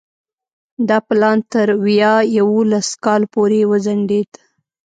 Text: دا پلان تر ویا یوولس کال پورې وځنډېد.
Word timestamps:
دا 0.87 0.97
پلان 1.07 1.37
تر 1.51 1.67
ویا 1.85 2.13
یوولس 2.37 2.89
کال 3.05 3.21
پورې 3.33 3.59
وځنډېد. 3.69 4.31